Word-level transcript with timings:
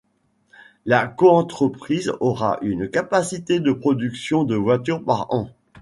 La 0.87 1.05
coentreprise 1.05 2.11
aura 2.21 2.57
une 2.63 2.89
capacité 2.89 3.59
de 3.59 3.71
production 3.71 4.43
de 4.43 4.55
voitures 4.55 5.03
par 5.05 5.27
an. 5.31 5.51